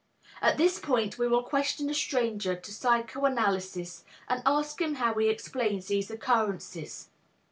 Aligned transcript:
At 0.41 0.57
this 0.57 0.79
point, 0.79 1.19
we 1.19 1.27
will 1.27 1.43
question 1.43 1.87
a 1.87 1.93
stranger 1.93 2.55
to 2.55 2.73
psychoanalysis 2.73 4.03
and 4.27 4.41
ask 4.47 4.81
him 4.81 4.95
how 4.95 5.13
he 5.13 5.29
explains 5.29 5.89
these 5.89 6.09
occurrences. 6.09 7.09